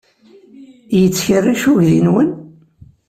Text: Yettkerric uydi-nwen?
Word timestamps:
Yettkerric 0.99 1.63
uydi-nwen? 1.71 2.29